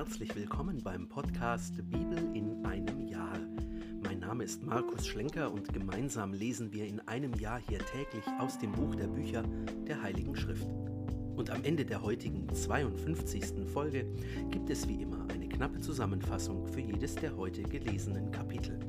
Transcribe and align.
herzlich 0.00 0.34
willkommen 0.34 0.82
beim 0.82 1.10
Podcast 1.10 1.74
Bibel 1.90 2.34
in 2.34 2.64
einem 2.64 3.06
Jahr. 3.06 3.38
Mein 4.02 4.20
Name 4.20 4.44
ist 4.44 4.62
Markus 4.62 5.06
Schlenker 5.06 5.52
und 5.52 5.74
gemeinsam 5.74 6.32
lesen 6.32 6.72
wir 6.72 6.86
in 6.86 7.00
einem 7.00 7.34
Jahr 7.34 7.60
hier 7.68 7.80
täglich 7.80 8.24
aus 8.38 8.58
dem 8.58 8.72
Buch 8.72 8.94
der 8.94 9.08
Bücher 9.08 9.44
der 9.86 10.00
Heiligen 10.00 10.34
Schrift. 10.34 10.66
Und 11.36 11.50
am 11.50 11.62
Ende 11.64 11.84
der 11.84 12.00
heutigen 12.00 12.48
52. 12.48 13.68
Folge 13.70 14.06
gibt 14.50 14.70
es 14.70 14.88
wie 14.88 15.02
immer 15.02 15.28
eine 15.34 15.46
knappe 15.46 15.80
Zusammenfassung 15.80 16.66
für 16.66 16.80
jedes 16.80 17.16
der 17.16 17.36
heute 17.36 17.62
gelesenen 17.62 18.30
Kapitel. 18.30 18.80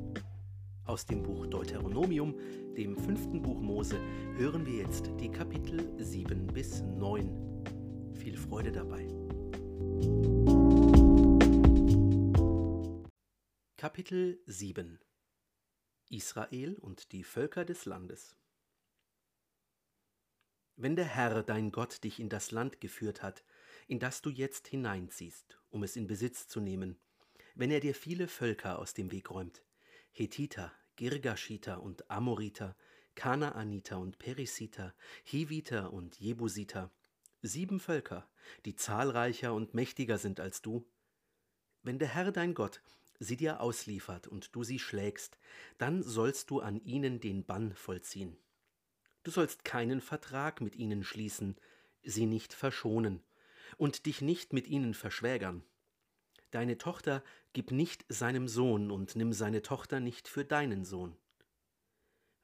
Aus 0.85 1.05
dem 1.05 1.23
Buch 1.23 1.45
Deuteronomium, 1.45 2.35
dem 2.77 2.95
fünften 2.95 3.41
Buch 3.41 3.59
Mose, 3.59 3.97
hören 4.37 4.65
wir 4.65 4.75
jetzt 4.75 5.11
die 5.19 5.29
Kapitel 5.29 5.91
7 5.97 6.47
bis 6.47 6.81
9. 6.83 7.29
Viel 8.13 8.37
Freude 8.37 8.71
dabei. 8.71 9.09
Kapitel 13.81 14.39
7 14.45 14.99
Israel 16.11 16.75
und 16.75 17.11
die 17.11 17.23
Völker 17.23 17.65
des 17.65 17.85
Landes 17.85 18.35
Wenn 20.75 20.95
der 20.95 21.05
Herr 21.05 21.41
dein 21.41 21.71
Gott 21.71 22.03
dich 22.03 22.19
in 22.19 22.29
das 22.29 22.51
Land 22.51 22.79
geführt 22.79 23.23
hat, 23.23 23.43
in 23.87 23.97
das 23.97 24.21
du 24.21 24.29
jetzt 24.29 24.67
hineinziehst, 24.67 25.57
um 25.71 25.81
es 25.81 25.95
in 25.95 26.05
Besitz 26.05 26.47
zu 26.47 26.59
nehmen, 26.59 26.99
wenn 27.55 27.71
er 27.71 27.79
dir 27.79 27.95
viele 27.95 28.27
Völker 28.27 28.77
aus 28.77 28.93
dem 28.93 29.11
Weg 29.11 29.31
räumt, 29.31 29.63
Hethiter, 30.11 30.71
Girgashiter 30.95 31.81
und 31.81 32.07
Amoriter, 32.11 32.77
Kanaaniter 33.15 33.97
und 33.97 34.19
Perisiter, 34.19 34.93
Hiviter 35.23 35.91
und 35.91 36.19
Jebusiter, 36.19 36.91
sieben 37.41 37.79
Völker, 37.79 38.29
die 38.65 38.75
zahlreicher 38.75 39.55
und 39.55 39.73
mächtiger 39.73 40.19
sind 40.19 40.39
als 40.39 40.61
du. 40.61 40.87
Wenn 41.81 41.97
der 41.97 42.09
Herr 42.09 42.31
dein 42.31 42.53
Gott 42.53 42.83
sie 43.21 43.37
dir 43.37 43.61
ausliefert 43.61 44.27
und 44.27 44.55
du 44.55 44.63
sie 44.63 44.79
schlägst, 44.79 45.37
dann 45.77 46.01
sollst 46.01 46.49
du 46.49 46.59
an 46.59 46.83
ihnen 46.83 47.19
den 47.19 47.45
Bann 47.45 47.73
vollziehen. 47.73 48.35
Du 49.23 49.29
sollst 49.29 49.63
keinen 49.63 50.01
Vertrag 50.01 50.59
mit 50.59 50.75
ihnen 50.75 51.03
schließen, 51.03 51.55
sie 52.01 52.25
nicht 52.25 52.53
verschonen 52.53 53.21
und 53.77 54.07
dich 54.07 54.21
nicht 54.21 54.53
mit 54.53 54.67
ihnen 54.67 54.95
verschwägern. 54.95 55.63
Deine 56.49 56.79
Tochter 56.79 57.23
gib 57.53 57.71
nicht 57.71 58.03
seinem 58.09 58.47
Sohn 58.47 58.89
und 58.89 59.15
nimm 59.15 59.33
seine 59.33 59.61
Tochter 59.61 59.99
nicht 59.99 60.27
für 60.27 60.43
deinen 60.43 60.83
Sohn. 60.83 61.15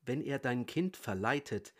Wenn 0.02 0.22
er 0.22 0.38
dein 0.38 0.67
Kind 0.67 0.95
verleitet, 0.95 1.73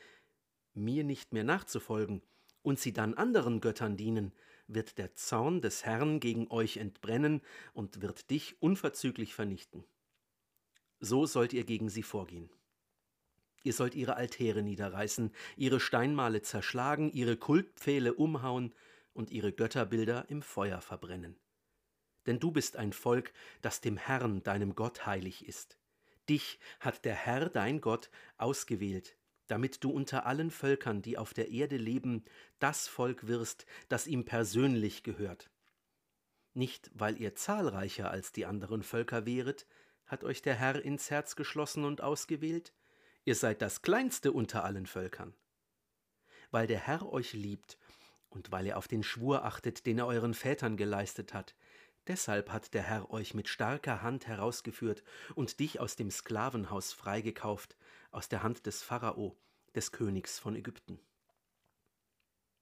mir 0.74 1.04
nicht 1.04 1.34
mehr 1.34 1.44
nachzufolgen, 1.44 2.24
und 2.64 2.80
sie 2.80 2.92
dann 2.92 3.14
anderen 3.14 3.62
Göttern 3.62 3.96
dienen, 3.96 4.34
wird 4.68 4.98
der 4.98 5.16
Zorn 5.16 5.62
des 5.62 5.86
Herrn 5.86 6.20
gegen 6.20 6.50
euch 6.50 6.78
entbrennen 6.78 7.42
und 7.74 8.02
wird 8.02 8.30
dich 8.30 8.62
unverzüglich 8.62 9.34
vernichten. 9.34 9.84
So 11.00 11.26
sollt 11.26 11.54
ihr 11.54 11.64
gegen 11.64 11.90
sie 11.90 12.04
vorgehen. 12.04 12.50
Ihr 13.64 13.74
sollt 13.74 13.96
ihre 13.96 14.16
Altäre 14.16 14.64
niederreißen, 14.64 15.34
ihre 15.56 15.80
Steinmale 15.80 16.42
zerschlagen, 16.42 17.12
ihre 17.12 17.38
Kultpfähle 17.38 18.14
umhauen 18.14 18.74
und 19.14 19.32
ihre 19.32 19.52
Götterbilder 19.52 20.30
im 20.30 20.42
Feuer 20.42 20.80
verbrennen. 20.82 21.38
Denn 22.26 22.40
du 22.40 22.52
bist 22.52 22.78
ein 22.78 22.94
Volk, 22.94 23.34
das 23.62 23.82
dem 23.82 23.98
Herrn, 23.98 24.44
deinem 24.44 24.76
Gott, 24.76 25.06
heilig 25.06 25.46
ist. 25.48 25.78
Dich 26.30 26.60
hat 26.80 27.06
der 27.06 27.16
Herr, 27.16 27.50
dein 27.50 27.82
Gott, 27.82 28.10
ausgewählt, 28.38 29.18
damit 29.48 29.84
du 29.84 29.92
unter 29.92 30.26
allen 30.26 30.52
Völkern, 30.52 31.02
die 31.02 31.18
auf 31.18 31.34
der 31.34 31.50
Erde 31.50 31.78
leben, 31.78 32.24
das 32.60 32.88
Volk 32.88 33.28
wirst, 33.28 33.66
das 33.90 34.08
ihm 34.08 34.26
persönlich 34.26 35.04
gehört. 35.04 35.50
Nicht, 36.54 36.92
weil 36.94 37.20
ihr 37.20 37.36
zahlreicher 37.36 38.12
als 38.12 38.32
die 38.32 38.46
anderen 38.46 38.84
Völker 38.84 39.26
wäret, 39.26 39.68
hat 40.06 40.24
euch 40.24 40.42
der 40.42 40.56
Herr 40.56 40.84
ins 40.84 41.12
Herz 41.12 41.36
geschlossen 41.36 41.84
und 41.84 42.02
ausgewählt, 42.02 42.74
ihr 43.26 43.36
seid 43.36 43.62
das 43.62 43.82
kleinste 43.82 44.32
unter 44.32 44.64
allen 44.64 44.86
Völkern. 44.86 45.34
Weil 46.50 46.68
der 46.68 46.80
Herr 46.80 47.12
euch 47.12 47.34
liebt 47.34 47.78
und 48.30 48.52
weil 48.52 48.68
er 48.68 48.78
auf 48.78 48.88
den 48.88 49.04
Schwur 49.04 49.46
achtet, 49.46 49.86
den 49.86 50.00
er 50.00 50.08
euren 50.08 50.34
Vätern 50.34 50.78
geleistet 50.78 51.34
hat, 51.34 51.56
Deshalb 52.08 52.52
hat 52.52 52.74
der 52.74 52.84
Herr 52.84 53.12
euch 53.12 53.34
mit 53.34 53.50
starker 53.50 54.02
Hand 54.02 54.28
herausgeführt 54.28 55.04
und 55.36 55.60
dich 55.60 55.82
aus 55.82 55.98
dem 55.98 56.10
Sklavenhaus 56.10 56.94
freigekauft, 56.94 57.76
aus 58.18 58.30
der 58.30 58.42
Hand 58.42 58.66
des 58.66 58.82
Pharao, 58.82 59.38
des 59.76 59.92
Königs 59.92 60.40
von 60.40 60.56
Ägypten. 60.56 61.00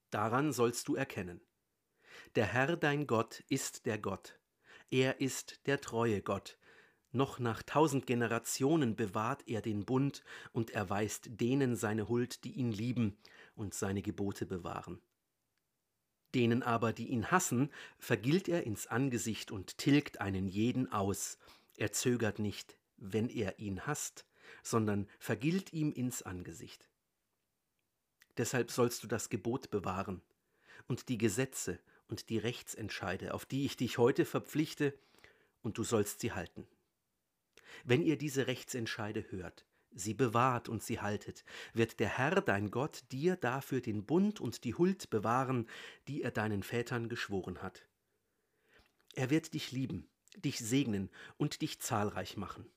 Daran 0.10 0.52
sollst 0.52 0.90
du 0.90 0.96
erkennen. 0.96 1.40
Der 2.36 2.46
Herr 2.46 2.76
dein 2.76 3.08
Gott 3.08 3.42
ist 3.48 3.86
der 3.86 3.98
Gott. 3.98 4.38
Er 4.92 5.22
ist 5.22 5.66
der 5.66 5.80
treue 5.80 6.22
Gott. 6.22 6.58
Noch 7.14 7.40
nach 7.40 7.64
tausend 7.64 8.06
Generationen 8.06 8.98
bewahrt 8.98 9.48
er 9.48 9.62
den 9.62 9.86
Bund 9.86 10.26
und 10.52 10.72
erweist 10.72 11.40
denen 11.40 11.78
seine 11.78 12.10
Huld, 12.10 12.44
die 12.44 12.52
ihn 12.52 12.74
lieben 12.74 13.18
und 13.56 13.74
seine 13.74 14.02
Gebote 14.02 14.46
bewahren. 14.46 15.02
Denen 16.34 16.64
aber, 16.64 16.92
die 16.92 17.08
ihn 17.08 17.32
hassen, 17.32 17.72
vergilt 17.98 18.50
er 18.50 18.66
ins 18.66 18.88
Angesicht 18.88 19.52
und 19.52 19.78
tilgt 19.78 20.20
einen 20.20 20.50
jeden 20.50 20.92
aus. 20.92 21.38
Er 21.78 21.94
zögert 21.94 22.40
nicht, 22.40 22.78
wenn 22.98 23.30
er 23.30 23.58
ihn 23.60 23.88
hasst, 23.88 24.26
sondern 24.64 25.08
vergilt 25.20 25.74
ihm 25.74 25.92
ins 25.92 26.22
Angesicht. 26.22 26.90
Deshalb 28.38 28.72
sollst 28.72 29.04
du 29.04 29.08
das 29.08 29.30
Gebot 29.30 29.70
bewahren 29.70 30.22
und 30.88 31.10
die 31.10 31.18
Gesetze 31.18 31.80
und 32.08 32.30
die 32.30 32.38
Rechtsentscheide, 32.38 33.34
auf 33.34 33.46
die 33.46 33.66
ich 33.66 33.78
dich 33.78 33.98
heute 33.98 34.26
verpflichte, 34.26 34.98
und 35.62 35.78
du 35.78 35.84
sollst 35.84 36.20
sie 36.20 36.32
halten. 36.32 36.68
Wenn 37.84 38.04
ihr 38.04 38.18
diese 38.18 38.48
Rechtsentscheide 38.48 39.32
hört, 39.32 39.66
sie 39.92 40.14
bewahrt 40.14 40.70
und 40.70 40.84
sie 40.84 41.00
haltet, 41.00 41.44
wird 41.74 42.00
der 42.00 42.10
Herr 42.10 42.42
dein 42.42 42.70
Gott 42.70 43.04
dir 43.12 43.36
dafür 43.36 43.82
den 43.82 44.06
Bund 44.06 44.40
und 44.40 44.64
die 44.64 44.76
Huld 44.76 45.10
bewahren, 45.10 45.68
die 46.08 46.22
er 46.22 46.32
deinen 46.32 46.62
Vätern 46.62 47.10
geschworen 47.10 47.62
hat. 47.62 47.88
Er 49.14 49.30
wird 49.30 49.54
dich 49.54 49.72
lieben, 49.72 50.08
dich 50.36 50.60
segnen 50.60 51.10
und 51.38 51.62
dich 51.62 51.80
zahlreich 51.80 52.38
machen. 52.38 52.70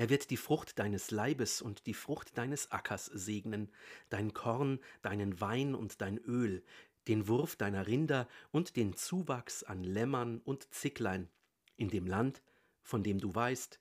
Er 0.00 0.08
wird 0.08 0.30
die 0.30 0.38
Frucht 0.38 0.78
deines 0.78 1.10
Leibes 1.10 1.60
und 1.60 1.84
die 1.84 1.92
Frucht 1.92 2.38
deines 2.38 2.70
Ackers 2.72 3.04
segnen, 3.04 3.70
dein 4.08 4.32
Korn, 4.32 4.80
deinen 5.02 5.42
Wein 5.42 5.74
und 5.74 6.00
dein 6.00 6.16
Öl, 6.16 6.64
den 7.06 7.28
Wurf 7.28 7.54
deiner 7.54 7.86
Rinder 7.86 8.26
und 8.50 8.76
den 8.76 8.96
Zuwachs 8.96 9.62
an 9.62 9.84
Lämmern 9.84 10.38
und 10.38 10.72
Zicklein, 10.72 11.28
in 11.76 11.90
dem 11.90 12.06
Land, 12.06 12.42
von 12.82 13.02
dem 13.02 13.18
du 13.18 13.34
weißt, 13.34 13.78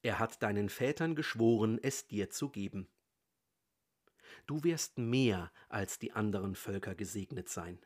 er 0.00 0.18
hat 0.18 0.42
deinen 0.42 0.70
Vätern 0.70 1.14
geschworen, 1.14 1.78
es 1.82 2.06
dir 2.06 2.30
zu 2.30 2.48
geben. 2.48 2.88
Du 4.46 4.64
wirst 4.64 4.96
mehr 4.96 5.52
als 5.68 5.98
die 5.98 6.12
anderen 6.12 6.54
Völker 6.54 6.94
gesegnet 6.94 7.50
sein. 7.50 7.78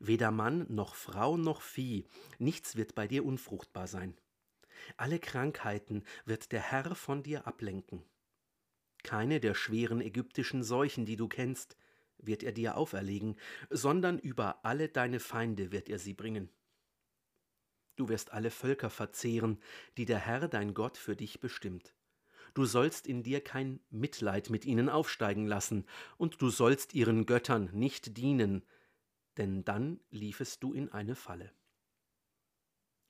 Weder 0.00 0.30
Mann 0.30 0.66
noch 0.68 0.96
Frau 0.96 1.38
noch 1.38 1.62
Vieh, 1.62 2.04
nichts 2.38 2.76
wird 2.76 2.94
bei 2.94 3.08
dir 3.08 3.24
unfruchtbar 3.24 3.86
sein. 3.86 4.18
Alle 4.96 5.18
Krankheiten 5.18 6.04
wird 6.24 6.52
der 6.52 6.60
Herr 6.60 6.94
von 6.94 7.22
dir 7.22 7.46
ablenken. 7.46 8.04
Keine 9.02 9.40
der 9.40 9.54
schweren 9.54 10.00
ägyptischen 10.00 10.62
Seuchen, 10.62 11.04
die 11.04 11.16
du 11.16 11.28
kennst, 11.28 11.76
wird 12.18 12.42
er 12.42 12.52
dir 12.52 12.76
auferlegen, 12.76 13.36
sondern 13.70 14.18
über 14.18 14.64
alle 14.64 14.88
deine 14.88 15.20
Feinde 15.20 15.72
wird 15.72 15.88
er 15.88 15.98
sie 15.98 16.14
bringen. 16.14 16.48
Du 17.96 18.08
wirst 18.08 18.32
alle 18.32 18.50
Völker 18.50 18.90
verzehren, 18.90 19.60
die 19.96 20.04
der 20.04 20.18
Herr 20.18 20.48
dein 20.48 20.74
Gott 20.74 20.96
für 20.98 21.14
dich 21.14 21.40
bestimmt. 21.40 21.94
Du 22.54 22.64
sollst 22.64 23.06
in 23.06 23.22
dir 23.22 23.40
kein 23.42 23.80
Mitleid 23.90 24.50
mit 24.50 24.64
ihnen 24.64 24.88
aufsteigen 24.88 25.46
lassen, 25.46 25.86
und 26.16 26.40
du 26.40 26.50
sollst 26.50 26.94
ihren 26.94 27.26
Göttern 27.26 27.70
nicht 27.72 28.16
dienen, 28.16 28.64
denn 29.36 29.64
dann 29.64 30.00
liefest 30.10 30.62
du 30.62 30.72
in 30.72 30.88
eine 30.90 31.14
Falle. 31.14 31.52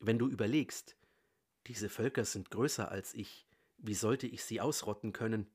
Wenn 0.01 0.19
du 0.19 0.29
überlegst, 0.29 0.97
diese 1.67 1.89
Völker 1.89 2.25
sind 2.25 2.51
größer 2.51 2.91
als 2.91 3.15
ich, 3.15 3.47
wie 3.79 3.95
sollte 3.95 4.27
ich 4.27 4.45
sie 4.45 4.61
ausrotten 4.61 5.13
können, 5.13 5.47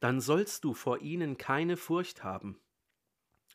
dann 0.00 0.20
sollst 0.20 0.64
du 0.64 0.74
vor 0.74 1.00
ihnen 1.00 1.36
keine 1.36 1.76
Furcht 1.76 2.22
haben. 2.22 2.60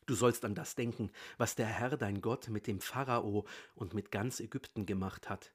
Du 0.06 0.14
sollst 0.14 0.44
an 0.44 0.54
das 0.54 0.76
denken, 0.76 1.10
was 1.36 1.56
der 1.56 1.66
Herr 1.66 1.96
dein 1.96 2.20
Gott 2.20 2.48
mit 2.48 2.66
dem 2.66 2.80
Pharao 2.80 3.46
und 3.74 3.92
mit 3.92 4.12
ganz 4.12 4.38
Ägypten 4.38 4.86
gemacht 4.86 5.28
hat, 5.28 5.52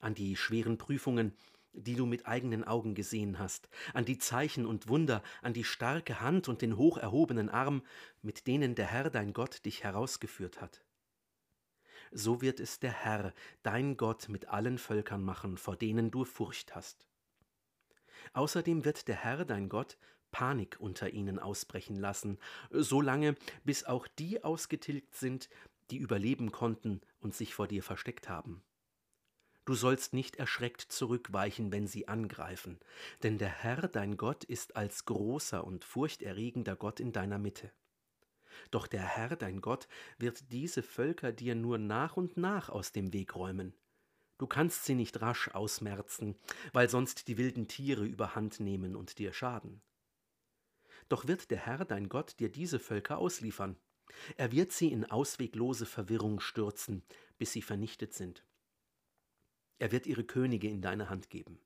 an 0.00 0.14
die 0.14 0.36
schweren 0.36 0.76
Prüfungen, 0.76 1.34
die 1.72 1.94
du 1.94 2.04
mit 2.04 2.26
eigenen 2.26 2.64
Augen 2.64 2.94
gesehen 2.94 3.38
hast, 3.38 3.68
an 3.94 4.04
die 4.04 4.18
Zeichen 4.18 4.66
und 4.66 4.88
Wunder, 4.88 5.22
an 5.40 5.54
die 5.54 5.64
starke 5.64 6.20
Hand 6.20 6.48
und 6.48 6.62
den 6.62 6.76
hoch 6.76 6.98
erhobenen 6.98 7.48
Arm, 7.48 7.82
mit 8.22 8.46
denen 8.46 8.74
der 8.74 8.86
Herr 8.86 9.08
dein 9.08 9.32
Gott 9.32 9.64
dich 9.64 9.84
herausgeführt 9.84 10.60
hat. 10.60 10.84
So 12.10 12.40
wird 12.40 12.60
es 12.60 12.80
der 12.80 12.92
Herr, 12.92 13.32
dein 13.62 13.96
Gott, 13.96 14.28
mit 14.28 14.48
allen 14.48 14.78
Völkern 14.78 15.22
machen, 15.22 15.56
vor 15.56 15.76
denen 15.76 16.10
du 16.10 16.24
Furcht 16.24 16.74
hast. 16.74 17.06
Außerdem 18.32 18.84
wird 18.84 19.08
der 19.08 19.16
Herr 19.16 19.44
dein 19.44 19.68
Gott 19.68 19.96
Panik 20.30 20.76
unter 20.78 21.10
ihnen 21.10 21.38
ausbrechen 21.38 21.96
lassen, 21.96 22.38
so 22.70 23.00
lange, 23.00 23.36
bis 23.64 23.84
auch 23.84 24.06
die 24.06 24.44
ausgetilgt 24.44 25.14
sind, 25.14 25.48
die 25.90 25.98
überleben 25.98 26.52
konnten 26.52 27.00
und 27.18 27.34
sich 27.34 27.54
vor 27.54 27.66
dir 27.66 27.82
versteckt 27.82 28.28
haben. 28.28 28.62
Du 29.64 29.74
sollst 29.74 30.14
nicht 30.14 30.36
erschreckt 30.36 30.80
zurückweichen, 30.80 31.70
wenn 31.70 31.86
sie 31.86 32.08
angreifen, 32.08 32.80
denn 33.22 33.38
der 33.38 33.50
Herr 33.50 33.88
dein 33.88 34.16
Gott 34.16 34.44
ist 34.44 34.76
als 34.76 35.04
großer 35.04 35.64
und 35.64 35.84
furchterregender 35.84 36.76
Gott 36.76 36.98
in 36.98 37.12
deiner 37.12 37.38
Mitte. 37.38 37.70
Doch 38.70 38.86
der 38.86 39.02
Herr 39.02 39.36
dein 39.36 39.60
Gott 39.60 39.88
wird 40.18 40.52
diese 40.52 40.82
Völker 40.82 41.32
dir 41.32 41.54
nur 41.54 41.78
nach 41.78 42.16
und 42.16 42.36
nach 42.36 42.68
aus 42.68 42.92
dem 42.92 43.12
Weg 43.12 43.34
räumen. 43.34 43.74
Du 44.38 44.46
kannst 44.46 44.84
sie 44.84 44.94
nicht 44.94 45.20
rasch 45.20 45.48
ausmerzen, 45.48 46.34
weil 46.72 46.88
sonst 46.88 47.28
die 47.28 47.36
wilden 47.36 47.68
Tiere 47.68 48.04
überhand 48.04 48.58
nehmen 48.58 48.96
und 48.96 49.18
dir 49.18 49.32
schaden. 49.32 49.82
Doch 51.10 51.26
wird 51.26 51.50
der 51.50 51.58
Herr 51.58 51.84
dein 51.84 52.08
Gott 52.08 52.38
dir 52.40 52.50
diese 52.50 52.78
Völker 52.78 53.18
ausliefern. 53.18 53.76
Er 54.36 54.52
wird 54.52 54.72
sie 54.72 54.90
in 54.92 55.04
ausweglose 55.04 55.86
Verwirrung 55.86 56.40
stürzen, 56.40 57.02
bis 57.36 57.52
sie 57.52 57.62
vernichtet 57.62 58.14
sind. 58.14 58.44
Er 59.78 59.92
wird 59.92 60.06
ihre 60.06 60.24
Könige 60.24 60.68
in 60.68 60.82
deine 60.82 61.10
Hand 61.10 61.30
geben. 61.30 61.58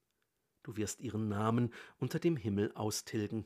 Du 0.62 0.76
wirst 0.76 1.00
ihren 1.00 1.28
Namen 1.28 1.72
unter 1.98 2.18
dem 2.18 2.36
Himmel 2.36 2.72
austilgen. 2.74 3.44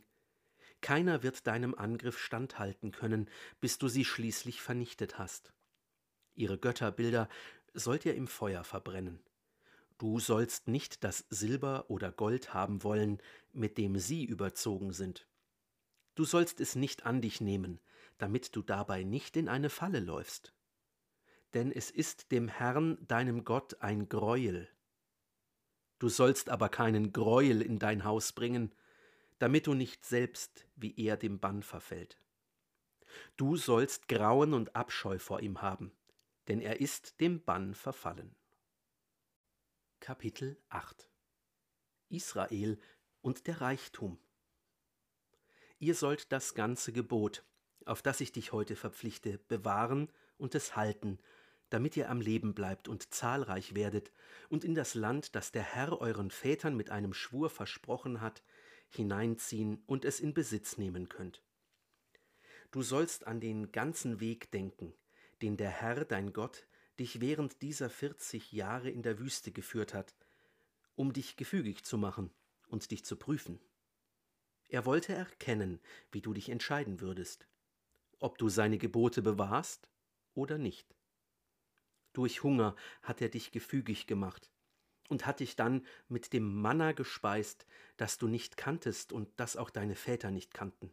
Keiner 0.80 1.22
wird 1.22 1.46
deinem 1.46 1.74
Angriff 1.74 2.18
standhalten 2.18 2.92
können, 2.92 3.28
bis 3.60 3.78
du 3.78 3.88
sie 3.88 4.04
schließlich 4.04 4.62
vernichtet 4.62 5.18
hast. 5.18 5.52
Ihre 6.34 6.58
Götterbilder 6.58 7.28
sollt 7.74 8.04
ihr 8.04 8.14
im 8.14 8.28
Feuer 8.28 8.64
verbrennen. 8.64 9.20
Du 9.98 10.20
sollst 10.20 10.68
nicht 10.68 11.02
das 11.02 11.26
Silber 11.28 11.90
oder 11.90 12.12
Gold 12.12 12.54
haben 12.54 12.84
wollen, 12.84 13.18
mit 13.52 13.78
dem 13.78 13.98
sie 13.98 14.24
überzogen 14.24 14.92
sind. 14.92 15.26
Du 16.14 16.24
sollst 16.24 16.60
es 16.60 16.76
nicht 16.76 17.04
an 17.04 17.20
dich 17.20 17.40
nehmen, 17.40 17.80
damit 18.16 18.54
du 18.54 18.62
dabei 18.62 19.02
nicht 19.02 19.36
in 19.36 19.48
eine 19.48 19.70
Falle 19.70 20.00
läufst. 20.00 20.54
Denn 21.54 21.72
es 21.72 21.90
ist 21.90 22.30
dem 22.30 22.46
Herrn, 22.46 22.98
deinem 23.08 23.44
Gott, 23.44 23.80
ein 23.80 24.08
Greuel. 24.08 24.68
Du 25.98 26.08
sollst 26.08 26.48
aber 26.50 26.68
keinen 26.68 27.12
Greuel 27.12 27.62
in 27.62 27.80
dein 27.80 28.04
Haus 28.04 28.32
bringen, 28.32 28.72
damit 29.38 29.66
du 29.66 29.74
nicht 29.74 30.04
selbst 30.04 30.66
wie 30.76 30.94
er 30.96 31.16
dem 31.16 31.38
Bann 31.38 31.62
verfällt. 31.62 32.18
Du 33.36 33.56
sollst 33.56 34.08
Grauen 34.08 34.54
und 34.54 34.76
Abscheu 34.76 35.18
vor 35.18 35.40
ihm 35.40 35.62
haben, 35.62 35.92
denn 36.48 36.60
er 36.60 36.80
ist 36.80 37.20
dem 37.20 37.44
Bann 37.44 37.74
verfallen. 37.74 38.34
Kapitel 40.00 40.60
8 40.68 41.10
Israel 42.08 42.78
und 43.20 43.46
der 43.46 43.60
Reichtum 43.60 44.18
Ihr 45.78 45.94
sollt 45.94 46.32
das 46.32 46.54
ganze 46.54 46.92
Gebot, 46.92 47.44
auf 47.84 48.02
das 48.02 48.20
ich 48.20 48.32
dich 48.32 48.52
heute 48.52 48.74
verpflichte, 48.74 49.38
bewahren 49.48 50.10
und 50.36 50.54
es 50.54 50.74
halten, 50.74 51.18
damit 51.70 51.96
ihr 51.96 52.10
am 52.10 52.20
Leben 52.20 52.54
bleibt 52.54 52.88
und 52.88 53.12
zahlreich 53.14 53.74
werdet 53.74 54.12
und 54.48 54.64
in 54.64 54.74
das 54.74 54.94
Land, 54.94 55.34
das 55.34 55.52
der 55.52 55.62
Herr 55.62 56.00
euren 56.00 56.30
Vätern 56.30 56.76
mit 56.76 56.90
einem 56.90 57.12
Schwur 57.12 57.50
versprochen 57.50 58.20
hat, 58.20 58.42
hineinziehen 58.88 59.82
und 59.86 60.04
es 60.04 60.20
in 60.20 60.34
Besitz 60.34 60.78
nehmen 60.78 61.08
könnt. 61.08 61.42
Du 62.70 62.82
sollst 62.82 63.26
an 63.26 63.40
den 63.40 63.72
ganzen 63.72 64.20
Weg 64.20 64.50
denken, 64.50 64.94
den 65.42 65.56
der 65.56 65.70
Herr, 65.70 66.04
dein 66.04 66.32
Gott, 66.32 66.66
dich 66.98 67.20
während 67.20 67.62
dieser 67.62 67.90
vierzig 67.90 68.52
Jahre 68.52 68.90
in 68.90 69.02
der 69.02 69.18
Wüste 69.18 69.52
geführt 69.52 69.94
hat, 69.94 70.14
um 70.96 71.12
dich 71.12 71.36
gefügig 71.36 71.84
zu 71.84 71.96
machen 71.96 72.30
und 72.68 72.90
dich 72.90 73.04
zu 73.04 73.16
prüfen. 73.16 73.60
Er 74.68 74.84
wollte 74.84 75.14
erkennen, 75.14 75.80
wie 76.10 76.20
du 76.20 76.34
dich 76.34 76.48
entscheiden 76.50 77.00
würdest, 77.00 77.48
ob 78.18 78.36
du 78.36 78.48
seine 78.48 78.78
Gebote 78.78 79.22
bewahrst 79.22 79.88
oder 80.34 80.58
nicht. 80.58 80.94
Durch 82.12 82.42
Hunger 82.42 82.74
hat 83.02 83.22
er 83.22 83.28
dich 83.28 83.52
gefügig 83.52 84.06
gemacht 84.06 84.50
und 85.08 85.26
hat 85.26 85.40
dich 85.40 85.56
dann 85.56 85.84
mit 86.08 86.32
dem 86.32 86.60
Manna 86.60 86.92
gespeist, 86.92 87.66
das 87.96 88.18
du 88.18 88.28
nicht 88.28 88.56
kanntest 88.56 89.12
und 89.12 89.28
das 89.36 89.56
auch 89.56 89.70
deine 89.70 89.94
Väter 89.94 90.30
nicht 90.30 90.54
kannten. 90.54 90.92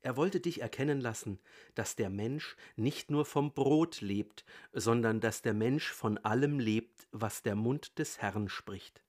Er 0.00 0.16
wollte 0.16 0.40
dich 0.40 0.60
erkennen 0.60 1.00
lassen, 1.00 1.40
dass 1.74 1.96
der 1.96 2.08
Mensch 2.08 2.56
nicht 2.76 3.10
nur 3.10 3.24
vom 3.24 3.52
Brot 3.52 4.00
lebt, 4.00 4.44
sondern 4.72 5.20
dass 5.20 5.42
der 5.42 5.54
Mensch 5.54 5.90
von 5.92 6.18
allem 6.18 6.60
lebt, 6.60 7.08
was 7.10 7.42
der 7.42 7.56
Mund 7.56 7.98
des 7.98 8.18
Herrn 8.18 8.48
spricht. 8.48 9.02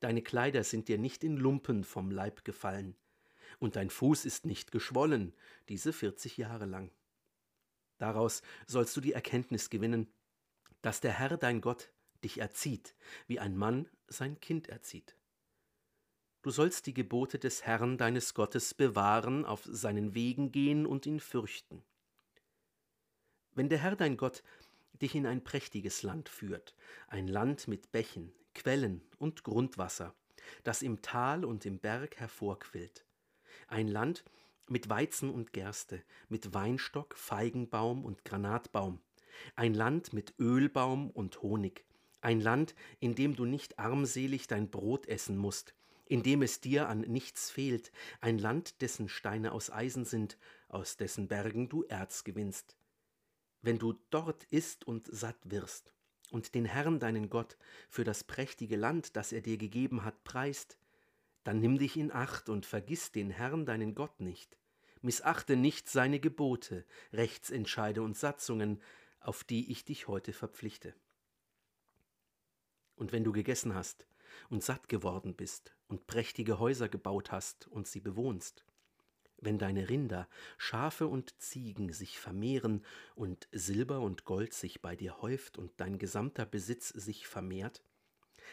Deine 0.00 0.22
Kleider 0.22 0.62
sind 0.62 0.88
dir 0.88 0.98
nicht 0.98 1.24
in 1.24 1.36
Lumpen 1.36 1.84
vom 1.84 2.10
Leib 2.10 2.44
gefallen, 2.44 2.96
und 3.58 3.76
dein 3.76 3.90
Fuß 3.90 4.26
ist 4.26 4.44
nicht 4.44 4.70
geschwollen, 4.70 5.34
diese 5.68 5.92
vierzig 5.92 6.36
Jahre 6.36 6.66
lang. 6.66 6.92
Daraus 7.96 8.42
sollst 8.66 8.96
du 8.96 9.00
die 9.00 9.12
Erkenntnis 9.12 9.70
gewinnen, 9.70 10.06
dass 10.82 11.00
der 11.00 11.12
Herr 11.12 11.36
dein 11.36 11.60
Gott 11.60 11.90
dich 12.24 12.38
erzieht, 12.38 12.94
wie 13.26 13.40
ein 13.40 13.56
Mann 13.56 13.88
sein 14.08 14.40
Kind 14.40 14.68
erzieht. 14.68 15.16
Du 16.42 16.50
sollst 16.50 16.86
die 16.86 16.94
Gebote 16.94 17.38
des 17.38 17.64
Herrn 17.66 17.98
deines 17.98 18.34
Gottes 18.34 18.74
bewahren, 18.74 19.44
auf 19.44 19.64
seinen 19.64 20.14
Wegen 20.14 20.52
gehen 20.52 20.86
und 20.86 21.04
ihn 21.06 21.20
fürchten. 21.20 21.82
Wenn 23.54 23.68
der 23.68 23.78
Herr 23.78 23.96
dein 23.96 24.16
Gott 24.16 24.42
dich 25.02 25.14
in 25.14 25.26
ein 25.26 25.42
prächtiges 25.42 26.02
Land 26.02 26.28
führt, 26.28 26.74
ein 27.08 27.28
Land 27.28 27.68
mit 27.68 27.90
Bächen, 27.92 28.32
Quellen 28.54 29.02
und 29.18 29.42
Grundwasser, 29.42 30.14
das 30.64 30.82
im 30.82 31.02
Tal 31.02 31.44
und 31.44 31.66
im 31.66 31.78
Berg 31.78 32.16
hervorquillt, 32.16 33.04
ein 33.66 33.88
Land 33.88 34.24
mit 34.68 34.88
Weizen 34.88 35.30
und 35.30 35.52
Gerste, 35.52 36.02
mit 36.28 36.54
Weinstock, 36.54 37.16
Feigenbaum 37.16 38.04
und 38.04 38.24
Granatbaum, 38.24 39.00
ein 39.56 39.74
Land 39.74 40.12
mit 40.12 40.34
Ölbaum 40.38 41.10
und 41.10 41.42
Honig, 41.42 41.84
ein 42.20 42.40
Land, 42.40 42.74
in 43.00 43.14
dem 43.14 43.36
du 43.36 43.44
nicht 43.44 43.78
armselig 43.78 44.46
dein 44.46 44.70
Brot 44.70 45.06
essen 45.06 45.36
musst, 45.36 45.74
in 46.06 46.22
dem 46.22 46.42
es 46.42 46.60
dir 46.60 46.88
an 46.88 47.00
nichts 47.00 47.50
fehlt, 47.50 47.92
ein 48.20 48.38
Land, 48.38 48.80
dessen 48.80 49.08
Steine 49.08 49.52
aus 49.52 49.70
Eisen 49.70 50.04
sind, 50.04 50.38
aus 50.68 50.96
dessen 50.96 51.28
Bergen 51.28 51.68
du 51.68 51.84
Erz 51.84 52.24
gewinnst. 52.24 52.76
Wenn 53.62 53.78
du 53.78 53.94
dort 54.10 54.44
isst 54.44 54.86
und 54.86 55.06
satt 55.06 55.38
wirst 55.50 55.92
und 56.30 56.54
den 56.54 56.64
Herrn 56.64 56.98
deinen 56.98 57.28
Gott 57.28 57.56
für 57.88 58.04
das 58.04 58.24
prächtige 58.24 58.76
Land, 58.76 59.16
das 59.16 59.32
er 59.32 59.40
dir 59.40 59.58
gegeben 59.58 60.04
hat, 60.04 60.24
preist, 60.24 60.78
dann 61.44 61.60
nimm 61.60 61.78
dich 61.78 61.96
in 61.96 62.12
Acht 62.12 62.48
und 62.48 62.66
vergiss 62.66 63.12
den 63.12 63.30
Herrn 63.30 63.66
deinen 63.66 63.94
Gott 63.94 64.20
nicht, 64.20 64.56
missachte 65.00 65.56
nicht 65.56 65.88
seine 65.88 66.20
Gebote, 66.20 66.84
Rechtsentscheide 67.12 68.02
und 68.02 68.16
Satzungen, 68.16 68.80
auf 69.20 69.44
die 69.44 69.70
ich 69.70 69.84
dich 69.84 70.08
heute 70.08 70.32
verpflichte. 70.32 70.94
Und 72.96 73.12
wenn 73.12 73.24
du 73.24 73.32
gegessen 73.32 73.74
hast 73.74 74.06
und 74.48 74.62
satt 74.62 74.88
geworden 74.88 75.34
bist 75.34 75.74
und 75.86 76.06
prächtige 76.06 76.58
Häuser 76.58 76.88
gebaut 76.88 77.30
hast 77.30 77.68
und 77.68 77.86
sie 77.86 78.00
bewohnst, 78.00 78.64
wenn 79.40 79.58
deine 79.58 79.88
Rinder, 79.88 80.28
Schafe 80.56 81.06
und 81.06 81.40
Ziegen 81.40 81.92
sich 81.92 82.18
vermehren 82.18 82.84
und 83.14 83.48
Silber 83.52 84.00
und 84.00 84.24
Gold 84.24 84.52
sich 84.52 84.82
bei 84.82 84.96
dir 84.96 85.22
häuft 85.22 85.58
und 85.58 85.70
dein 85.76 85.98
gesamter 85.98 86.44
Besitz 86.44 86.88
sich 86.88 87.28
vermehrt, 87.28 87.84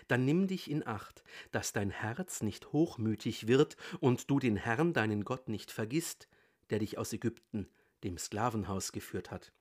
dann 0.07 0.25
nimm 0.25 0.47
dich 0.47 0.69
in 0.69 0.85
Acht, 0.85 1.23
dass 1.51 1.73
dein 1.73 1.89
Herz 1.89 2.41
nicht 2.41 2.71
hochmütig 2.71 3.47
wird 3.47 3.77
und 3.99 4.29
du 4.29 4.39
den 4.39 4.57
Herrn, 4.57 4.93
deinen 4.93 5.23
Gott, 5.23 5.49
nicht 5.49 5.71
vergisst, 5.71 6.27
der 6.69 6.79
dich 6.79 6.97
aus 6.97 7.13
Ägypten, 7.13 7.67
dem 8.03 8.17
Sklavenhaus, 8.17 8.91
geführt 8.91 9.31
hat, 9.31 9.51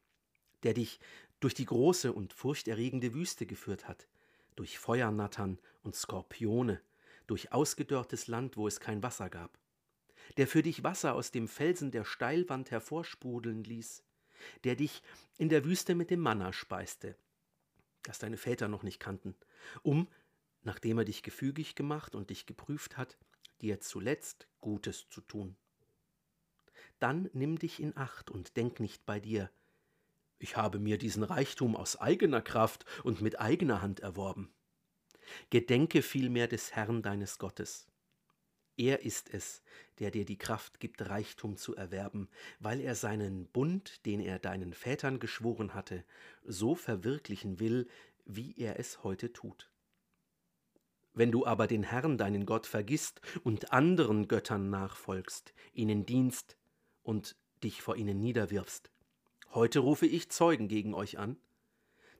der 0.64 0.75
dich 0.75 0.99
durch 1.40 1.54
die 1.54 1.66
große 1.66 2.12
und 2.12 2.33
furchterregende 2.33 3.14
Wüste 3.14 3.47
geführt 3.47 3.87
hat, 3.87 4.09
durch 4.56 4.78
Feuernattern 4.78 5.59
und 5.83 5.94
Skorpione, 5.94 6.80
durch 7.26 7.52
ausgedörrtes 7.52 8.26
Land, 8.26 8.56
wo 8.56 8.66
es 8.66 8.80
kein 8.80 9.02
Wasser 9.02 9.30
gab, 9.30 9.59
der 10.37 10.47
für 10.47 10.62
dich 10.62 10.83
Wasser 10.83 11.14
aus 11.14 11.30
dem 11.30 11.49
Felsen 11.49 11.90
der 11.90 12.04
Steilwand 12.04 12.71
hervorsprudeln 12.71 13.64
ließ, 13.64 14.02
der 14.64 14.76
dich 14.76 15.02
in 15.38 15.49
der 15.49 15.64
Wüste 15.64 15.94
mit 15.94 16.11
dem 16.11 16.21
Manna 16.21 16.52
speiste, 16.52 17.16
das 18.02 18.18
deine 18.18 18.37
Väter 18.37 18.68
noch 18.68 18.83
nicht 18.83 19.00
kannten, 19.00 19.35
um 19.83 20.09
nachdem 20.64 20.99
er 20.99 21.04
dich 21.04 21.23
gefügig 21.23 21.75
gemacht 21.75 22.14
und 22.14 22.30
dich 22.30 22.47
geprüft 22.47 22.97
hat, 22.97 23.18
dir 23.61 23.80
zuletzt 23.80 24.49
Gutes 24.61 25.09
zu 25.09 25.21
tun. 25.21 25.56
Dann 26.99 27.30
nimm 27.33 27.59
dich 27.59 27.80
in 27.80 27.97
Acht 27.97 28.30
und 28.30 28.56
denk 28.56 28.80
nicht 28.80 29.04
bei 29.04 29.21
dir, 29.21 29.50
ich 30.38 30.57
habe 30.57 30.79
mir 30.79 30.99
diesen 30.99 31.23
Reichtum 31.23 31.76
aus 31.76 31.97
eigener 31.97 32.43
Kraft 32.43 32.85
und 33.03 33.21
mit 33.21 33.41
eigener 33.41 33.83
Hand 33.83 34.00
erworben. 34.00 34.53
Gedenke 35.50 36.03
vielmehr 36.03 36.49
des 36.49 36.73
Herrn 36.75 37.03
deines 37.03 37.38
Gottes. 37.38 37.87
Er 38.76 39.05
ist 39.05 39.33
es, 39.33 39.62
der 40.00 40.11
dir 40.11 40.25
die 40.25 40.38
Kraft 40.38 40.81
gibt, 40.81 41.09
Reichtum 41.09 41.57
zu 41.57 41.76
erwerben, 41.76 42.29
weil 42.59 42.81
er 42.81 42.97
seinen 42.97 43.47
Bund, 43.47 44.05
den 44.05 44.21
er 44.21 44.41
deinen 44.41 44.73
Vätern 44.73 45.21
geschworen 45.21 45.75
hatte, 45.75 46.05
so 46.45 46.75
verwirklichen 46.75 47.61
will, 47.61 47.88
wie 48.25 48.57
er 48.59 48.81
es 48.81 49.05
heute 49.05 49.33
tut. 49.33 49.71
Wenn 51.12 51.31
du 51.31 51.47
aber 51.47 51.69
den 51.69 51.85
Herrn, 51.85 52.19
deinen 52.19 52.45
Gott, 52.45 52.67
vergisst 52.67 53.21
und 53.45 53.73
anderen 53.73 54.26
Göttern 54.26 54.71
nachfolgst, 54.71 55.55
ihnen 55.73 56.05
dienst 56.05 56.57
und 57.05 57.37
dich 57.62 57.81
vor 57.81 57.97
ihnen 57.97 58.19
niederwirfst, 58.19 58.91
Heute 59.54 59.78
rufe 59.78 60.06
ich 60.06 60.30
Zeugen 60.30 60.66
gegen 60.66 60.94
euch 60.94 61.16
an. 61.16 61.37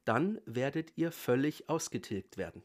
Dann 0.05 0.41
werdet 0.47 0.93
ihr 0.97 1.11
völlig 1.11 1.69
ausgetilgt 1.69 2.37
werden. 2.37 2.63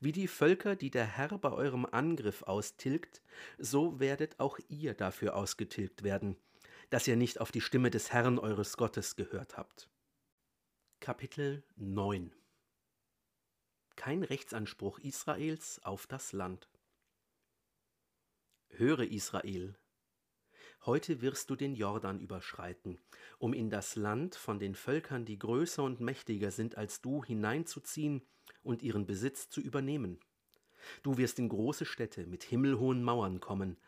Wie 0.00 0.12
die 0.12 0.28
Völker, 0.28 0.76
die 0.76 0.90
der 0.90 1.04
Herr 1.04 1.36
bei 1.36 1.52
eurem 1.52 1.84
Angriff 1.84 2.42
austilgt, 2.44 3.20
so 3.58 4.00
werdet 4.00 4.40
auch 4.40 4.58
ihr 4.68 4.94
dafür 4.94 5.36
ausgetilgt 5.36 6.02
werden, 6.02 6.38
dass 6.88 7.06
ihr 7.06 7.16
nicht 7.16 7.38
auf 7.38 7.52
die 7.52 7.60
Stimme 7.60 7.90
des 7.90 8.12
Herrn 8.12 8.38
eures 8.38 8.78
Gottes 8.78 9.14
gehört 9.14 9.58
habt. 9.58 9.90
Kapitel 11.00 11.64
9 11.76 12.32
Kein 13.94 14.22
Rechtsanspruch 14.22 15.00
Israels 15.00 15.82
auf 15.84 16.06
das 16.06 16.32
Land. 16.32 16.70
Höre 18.68 19.00
Israel, 19.00 19.76
heute 20.86 21.20
wirst 21.20 21.50
du 21.50 21.56
den 21.56 21.74
Jordan 21.74 22.20
überschreiten, 22.20 22.98
um 23.38 23.52
in 23.52 23.70
das 23.70 23.96
Land 23.96 24.34
von 24.34 24.58
den 24.58 24.74
Völkern, 24.74 25.24
die 25.24 25.38
größer 25.38 25.82
und 25.82 26.00
mächtiger 26.00 26.50
sind 26.50 26.76
als 26.76 27.00
du, 27.00 27.24
hineinzuziehen 27.24 28.22
und 28.62 28.82
ihren 28.82 29.06
Besitz 29.06 29.48
zu 29.48 29.60
übernehmen. 29.60 30.20
Du 31.02 31.16
wirst 31.16 31.38
in 31.38 31.48
große 31.48 31.86
Städte 31.86 32.26
mit 32.26 32.44
himmelhohen 32.44 33.02
Mauern 33.02 33.40
kommen, 33.40 33.78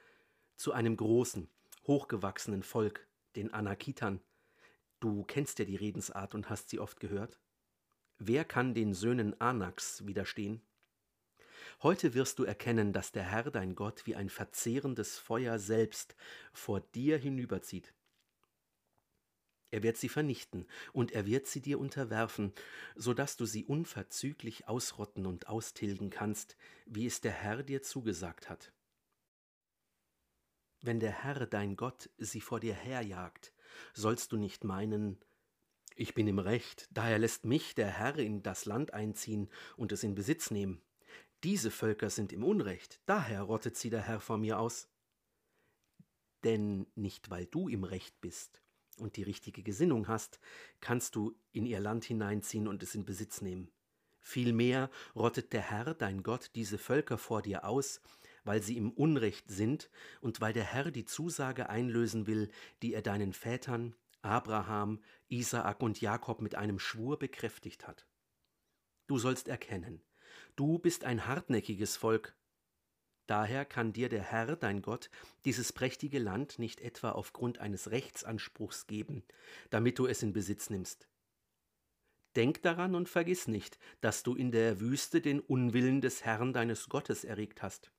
zu 0.56 0.72
einem 0.72 0.96
großen, 0.96 1.48
hochgewachsenen 1.86 2.62
Volk, 2.62 3.06
den 3.36 3.52
Anakitern. 3.52 4.20
Du 5.00 5.24
kennst 5.24 5.58
ja 5.58 5.64
die 5.66 5.76
Redensart 5.76 6.34
und 6.34 6.48
hast 6.48 6.70
sie 6.70 6.80
oft 6.80 7.00
gehört. 7.00 7.38
Wer 8.18 8.44
kann 8.46 8.72
den 8.72 8.94
Söhnen 8.94 9.38
Anaks 9.40 10.06
widerstehen? 10.06 10.62
Heute 11.82 12.14
wirst 12.14 12.38
du 12.38 12.44
erkennen, 12.44 12.92
dass 12.92 13.12
der 13.12 13.24
Herr 13.24 13.50
dein 13.50 13.74
Gott 13.74 14.06
wie 14.06 14.16
ein 14.16 14.30
verzehrendes 14.30 15.18
Feuer 15.18 15.58
selbst 15.58 16.16
vor 16.52 16.80
dir 16.80 17.18
hinüberzieht. 17.18 17.92
Er 19.70 19.82
wird 19.82 19.98
sie 19.98 20.08
vernichten 20.08 20.66
und 20.94 21.12
er 21.12 21.26
wird 21.26 21.46
sie 21.46 21.60
dir 21.60 21.78
unterwerfen, 21.78 22.54
so 22.94 23.12
dass 23.12 23.36
du 23.36 23.44
sie 23.44 23.64
unverzüglich 23.64 24.68
ausrotten 24.68 25.26
und 25.26 25.48
austilgen 25.48 26.08
kannst, 26.08 26.56
wie 26.86 27.04
es 27.04 27.20
der 27.20 27.32
Herr 27.32 27.62
dir 27.62 27.82
zugesagt 27.82 28.48
hat. 28.48 28.72
Wenn 30.80 30.98
der 30.98 31.24
Herr 31.24 31.46
dein 31.46 31.76
Gott 31.76 32.08
sie 32.16 32.40
vor 32.40 32.60
dir 32.60 32.74
herjagt, 32.74 33.52
sollst 33.92 34.32
du 34.32 34.38
nicht 34.38 34.64
meinen, 34.64 35.18
ich 35.94 36.14
bin 36.14 36.26
im 36.26 36.38
Recht, 36.38 36.88
daher 36.90 37.18
lässt 37.18 37.44
mich 37.44 37.74
der 37.74 37.88
Herr 37.88 38.16
in 38.16 38.42
das 38.42 38.64
Land 38.64 38.94
einziehen 38.94 39.50
und 39.76 39.92
es 39.92 40.04
in 40.04 40.14
Besitz 40.14 40.50
nehmen. 40.50 40.80
Diese 41.44 41.70
Völker 41.70 42.10
sind 42.10 42.32
im 42.32 42.44
Unrecht, 42.44 43.00
daher 43.06 43.42
rottet 43.42 43.76
sie 43.76 43.90
der 43.90 44.02
Herr 44.02 44.20
vor 44.20 44.38
mir 44.38 44.58
aus. 44.58 44.88
Denn 46.44 46.86
nicht 46.94 47.30
weil 47.30 47.46
du 47.46 47.68
im 47.68 47.84
Recht 47.84 48.20
bist 48.20 48.62
und 48.98 49.16
die 49.16 49.22
richtige 49.22 49.62
Gesinnung 49.62 50.08
hast, 50.08 50.40
kannst 50.80 51.14
du 51.14 51.36
in 51.52 51.66
ihr 51.66 51.80
Land 51.80 52.04
hineinziehen 52.04 52.68
und 52.68 52.82
es 52.82 52.94
in 52.94 53.04
Besitz 53.04 53.42
nehmen. 53.42 53.70
Vielmehr 54.20 54.90
rottet 55.14 55.52
der 55.52 55.60
Herr, 55.60 55.94
dein 55.94 56.22
Gott, 56.22 56.50
diese 56.56 56.78
Völker 56.78 57.18
vor 57.18 57.42
dir 57.42 57.64
aus, 57.64 58.00
weil 58.44 58.62
sie 58.62 58.76
im 58.76 58.90
Unrecht 58.90 59.50
sind 59.50 59.90
und 60.20 60.40
weil 60.40 60.52
der 60.52 60.64
Herr 60.64 60.90
die 60.90 61.04
Zusage 61.04 61.68
einlösen 61.68 62.26
will, 62.26 62.50
die 62.82 62.94
er 62.94 63.02
deinen 63.02 63.32
Vätern 63.32 63.94
Abraham, 64.22 65.00
Isaak 65.28 65.82
und 65.82 66.00
Jakob 66.00 66.40
mit 66.40 66.56
einem 66.56 66.78
Schwur 66.78 67.18
bekräftigt 67.18 67.86
hat. 67.86 68.06
Du 69.06 69.18
sollst 69.18 69.46
erkennen, 69.46 70.02
du 70.56 70.78
bist 70.78 71.04
ein 71.04 71.26
hartnäckiges 71.26 71.96
Volk. 71.96 72.34
Daher 73.26 73.64
kann 73.64 73.92
dir 73.92 74.08
der 74.08 74.22
Herr, 74.22 74.56
dein 74.56 74.82
Gott, 74.82 75.10
dieses 75.44 75.72
prächtige 75.72 76.18
Land 76.18 76.58
nicht 76.58 76.80
etwa 76.80 77.12
aufgrund 77.12 77.58
eines 77.58 77.90
Rechtsanspruchs 77.90 78.86
geben, 78.86 79.24
damit 79.70 79.98
du 79.98 80.06
es 80.06 80.22
in 80.22 80.32
Besitz 80.32 80.70
nimmst. 80.70 81.08
Denk 82.36 82.62
daran 82.62 82.94
und 82.94 83.08
vergiss 83.08 83.48
nicht, 83.48 83.78
dass 84.00 84.22
du 84.22 84.34
in 84.34 84.52
der 84.52 84.78
Wüste 84.80 85.20
den 85.20 85.40
Unwillen 85.40 86.00
des 86.00 86.24
Herrn 86.24 86.52
deines 86.52 86.88
Gottes 86.88 87.24
erregt 87.24 87.62
hast. 87.62 87.90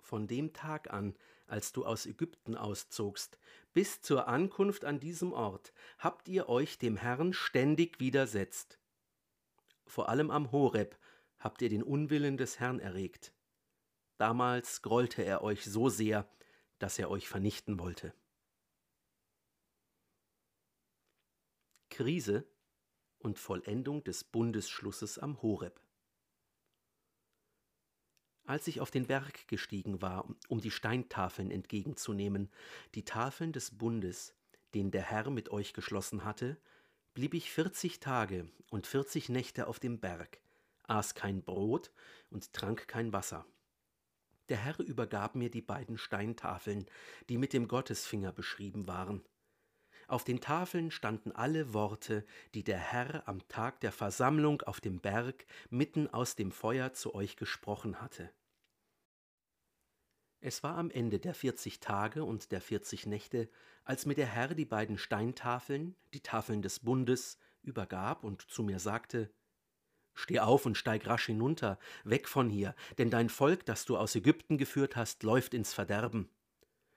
Von 0.00 0.28
dem 0.28 0.52
Tag 0.52 0.92
an, 0.92 1.16
als 1.46 1.72
du 1.72 1.84
aus 1.84 2.06
Ägypten 2.06 2.56
auszogst, 2.56 3.38
bis 3.74 4.00
zur 4.00 4.28
Ankunft 4.28 4.84
an 4.84 5.00
diesem 5.00 5.32
Ort, 5.32 5.72
habt 5.98 6.28
ihr 6.28 6.48
euch 6.48 6.78
dem 6.78 6.96
Herrn 6.96 7.32
ständig 7.32 8.00
widersetzt. 8.00 8.78
Vor 9.86 10.08
allem 10.08 10.30
am 10.30 10.52
Horeb 10.52 10.96
habt 11.38 11.62
ihr 11.62 11.68
den 11.68 11.82
Unwillen 11.82 12.36
des 12.36 12.60
Herrn 12.60 12.80
erregt. 12.80 13.32
Damals 14.18 14.82
grollte 14.82 15.22
er 15.22 15.42
euch 15.42 15.64
so 15.64 15.88
sehr, 15.88 16.28
dass 16.78 16.98
er 16.98 17.10
euch 17.10 17.28
vernichten 17.28 17.78
wollte. 17.78 18.14
Krise 21.90 22.46
und 23.18 23.38
Vollendung 23.38 24.04
des 24.04 24.24
Bundesschlusses 24.24 25.18
am 25.18 25.40
Horeb. 25.42 25.80
Als 28.44 28.68
ich 28.68 28.80
auf 28.80 28.90
den 28.90 29.06
Berg 29.06 29.48
gestiegen 29.48 30.00
war, 30.02 30.28
um 30.48 30.60
die 30.60 30.70
Steintafeln 30.70 31.50
entgegenzunehmen, 31.50 32.50
die 32.94 33.04
Tafeln 33.04 33.52
des 33.52 33.76
Bundes, 33.76 34.34
den 34.74 34.90
der 34.90 35.02
Herr 35.02 35.30
mit 35.30 35.48
euch 35.50 35.72
geschlossen 35.72 36.24
hatte, 36.24 36.56
blieb 37.14 37.34
ich 37.34 37.50
vierzig 37.50 37.98
Tage 37.98 38.48
und 38.70 38.86
vierzig 38.86 39.28
Nächte 39.28 39.66
auf 39.66 39.80
dem 39.80 39.98
Berg, 39.98 40.40
aß 40.86 41.14
kein 41.14 41.42
Brot 41.42 41.92
und 42.30 42.52
trank 42.52 42.88
kein 42.88 43.12
Wasser. 43.12 43.46
Der 44.48 44.58
Herr 44.58 44.78
übergab 44.78 45.34
mir 45.34 45.50
die 45.50 45.62
beiden 45.62 45.98
Steintafeln, 45.98 46.86
die 47.28 47.38
mit 47.38 47.52
dem 47.52 47.66
Gottesfinger 47.66 48.32
beschrieben 48.32 48.86
waren. 48.86 49.24
Auf 50.08 50.22
den 50.22 50.40
Tafeln 50.40 50.92
standen 50.92 51.32
alle 51.32 51.74
Worte, 51.74 52.24
die 52.54 52.62
der 52.62 52.78
Herr 52.78 53.26
am 53.26 53.46
Tag 53.48 53.80
der 53.80 53.90
Versammlung 53.90 54.62
auf 54.62 54.80
dem 54.80 55.00
Berg 55.00 55.46
mitten 55.68 56.06
aus 56.08 56.36
dem 56.36 56.52
Feuer 56.52 56.92
zu 56.92 57.12
euch 57.14 57.36
gesprochen 57.36 58.00
hatte. 58.00 58.30
Es 60.38 60.62
war 60.62 60.76
am 60.76 60.90
Ende 60.90 61.18
der 61.18 61.34
vierzig 61.34 61.80
Tage 61.80 62.22
und 62.22 62.52
der 62.52 62.60
vierzig 62.60 63.04
Nächte, 63.06 63.50
als 63.82 64.06
mir 64.06 64.14
der 64.14 64.26
Herr 64.26 64.54
die 64.54 64.64
beiden 64.64 64.96
Steintafeln, 64.96 65.96
die 66.14 66.20
Tafeln 66.22 66.62
des 66.62 66.80
Bundes, 66.80 67.38
übergab 67.62 68.22
und 68.22 68.42
zu 68.42 68.62
mir 68.62 68.78
sagte 68.78 69.32
Steh 70.18 70.40
auf 70.40 70.64
und 70.64 70.78
steig 70.78 71.06
rasch 71.06 71.26
hinunter, 71.26 71.78
weg 72.02 72.26
von 72.26 72.48
hier, 72.48 72.74
denn 72.96 73.10
dein 73.10 73.28
Volk, 73.28 73.66
das 73.66 73.84
du 73.84 73.98
aus 73.98 74.14
Ägypten 74.14 74.56
geführt 74.56 74.96
hast, 74.96 75.22
läuft 75.22 75.52
ins 75.52 75.74
Verderben. 75.74 76.30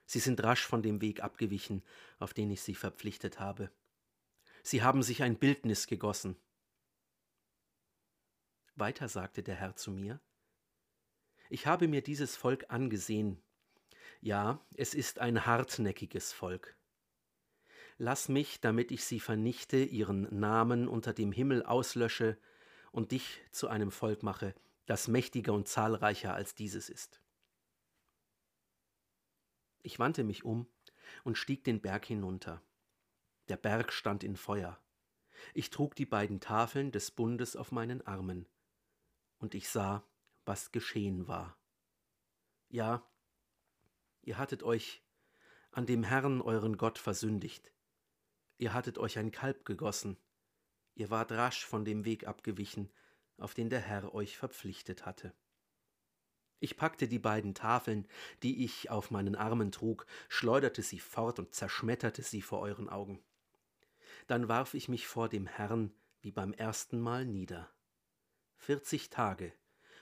Sie 0.05 0.19
sind 0.19 0.41
rasch 0.41 0.65
von 0.65 0.81
dem 0.81 1.01
Weg 1.01 1.21
abgewichen, 1.21 1.83
auf 2.17 2.33
den 2.33 2.49
ich 2.49 2.61
sie 2.61 2.75
verpflichtet 2.75 3.41
habe. 3.41 3.69
Sie 4.63 4.81
haben 4.83 5.03
sich 5.03 5.21
ein 5.21 5.37
Bildnis 5.37 5.85
gegossen. 5.85 6.37
Weiter 8.75 9.09
sagte 9.09 9.43
der 9.43 9.55
Herr 9.55 9.75
zu 9.75 9.91
mir, 9.91 10.21
Ich 11.49 11.67
habe 11.67 11.89
mir 11.89 12.01
dieses 12.01 12.37
Volk 12.37 12.67
angesehen. 12.69 13.43
Ja, 14.21 14.65
es 14.73 14.93
ist 14.93 15.19
ein 15.19 15.45
hartnäckiges 15.45 16.31
Volk. 16.31 16.77
Lass 17.97 18.29
mich, 18.29 18.61
damit 18.61 18.91
ich 18.91 19.03
sie 19.03 19.19
vernichte, 19.19 19.77
ihren 19.77 20.39
Namen 20.39 20.87
unter 20.87 21.11
dem 21.11 21.33
Himmel 21.33 21.65
auslösche 21.65 22.37
und 22.91 23.11
dich 23.11 23.41
zu 23.51 23.67
einem 23.67 23.91
Volk 23.91 24.23
mache, 24.23 24.55
das 24.85 25.07
mächtiger 25.07 25.53
und 25.53 25.67
zahlreicher 25.67 26.33
als 26.33 26.55
dieses 26.55 26.89
ist. 26.89 27.21
Ich 29.81 29.99
wandte 29.99 30.23
mich 30.23 30.43
um 30.43 30.67
und 31.23 31.37
stieg 31.37 31.63
den 31.63 31.81
Berg 31.81 32.05
hinunter. 32.05 32.61
Der 33.47 33.57
Berg 33.57 33.93
stand 33.93 34.23
in 34.23 34.35
Feuer. 34.35 34.79
Ich 35.53 35.69
trug 35.69 35.95
die 35.95 36.05
beiden 36.05 36.39
Tafeln 36.39 36.91
des 36.91 37.11
Bundes 37.11 37.55
auf 37.55 37.71
meinen 37.71 38.05
Armen, 38.05 38.47
und 39.37 39.55
ich 39.55 39.69
sah, 39.69 40.03
was 40.45 40.71
geschehen 40.71 41.27
war. 41.27 41.57
Ja, 42.67 43.09
ihr 44.21 44.37
hattet 44.37 44.63
euch 44.63 45.01
an 45.71 45.85
dem 45.85 46.03
Herrn 46.03 46.41
euren 46.41 46.77
Gott 46.77 46.97
versündigt. 46.97 47.71
Ihr 48.57 48.73
hattet 48.73 48.97
euch 48.97 49.17
ein 49.17 49.31
Kalb 49.31 49.63
gegossen 49.65 50.17
Ihr 50.99 51.09
wart 51.09 51.31
rasch 51.31 51.65
von 51.65 51.85
dem 51.85 52.03
Weg 52.03 52.27
abgewichen, 52.27 52.91
auf 53.37 53.53
den 53.53 53.69
der 53.69 53.79
Herr 53.79 54.13
euch 54.13 54.37
verpflichtet 54.37 55.05
hatte. 55.05 55.33
Ich 56.59 56.75
packte 56.75 57.07
die 57.07 57.19
beiden 57.19 57.55
Tafeln, 57.55 58.05
die 58.43 58.65
ich 58.65 58.89
auf 58.91 59.09
meinen 59.09 59.37
Armen 59.37 59.71
trug, 59.71 60.05
schleuderte 60.27 60.81
sie 60.81 60.99
fort 60.99 61.39
und 61.39 61.53
zerschmetterte 61.53 62.21
sie 62.21 62.41
vor 62.41 62.59
euren 62.59 62.89
Augen. 62.89 63.23
Dann 64.27 64.49
warf 64.49 64.73
ich 64.73 64.89
mich 64.89 65.07
vor 65.07 65.29
dem 65.29 65.47
Herrn 65.47 65.93
wie 66.19 66.33
beim 66.33 66.51
ersten 66.51 66.99
Mal 66.99 67.25
nieder. 67.25 67.71
Vierzig 68.57 69.09
Tage 69.09 69.53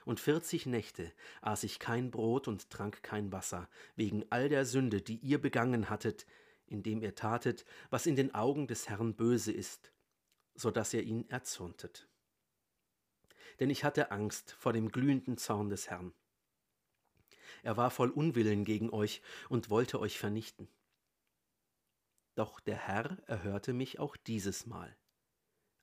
und 0.04 0.18
vierzig 0.18 0.66
Nächte 0.66 1.12
aß 1.42 1.62
ich 1.62 1.78
kein 1.78 2.10
Brot 2.10 2.48
und 2.48 2.70
trank 2.70 3.04
kein 3.04 3.30
Wasser, 3.30 3.70
wegen 3.94 4.24
all 4.30 4.48
der 4.48 4.66
Sünde, 4.66 5.00
die 5.00 5.18
ihr 5.18 5.40
begangen 5.40 5.90
hattet, 5.90 6.26
indem 6.66 7.02
ihr 7.02 7.14
tatet, 7.14 7.64
was 7.88 8.06
in 8.06 8.16
den 8.16 8.34
Augen 8.34 8.66
des 8.66 8.88
Herrn 8.88 9.14
böse 9.14 9.52
ist, 9.52 9.92
so 10.58 10.70
dass 10.70 10.92
ihr 10.92 11.02
ihn 11.02 11.28
erzürntet. 11.30 12.08
Denn 13.60 13.70
ich 13.70 13.84
hatte 13.84 14.10
Angst 14.10 14.52
vor 14.52 14.72
dem 14.72 14.90
glühenden 14.90 15.38
Zorn 15.38 15.70
des 15.70 15.88
Herrn. 15.88 16.12
Er 17.62 17.76
war 17.76 17.90
voll 17.90 18.10
Unwillen 18.10 18.64
gegen 18.64 18.90
euch 18.90 19.22
und 19.48 19.70
wollte 19.70 20.00
euch 20.00 20.18
vernichten. 20.18 20.68
Doch 22.34 22.60
der 22.60 22.76
Herr 22.76 23.18
erhörte 23.26 23.72
mich 23.72 23.98
auch 23.98 24.16
dieses 24.16 24.66
Mal. 24.66 24.96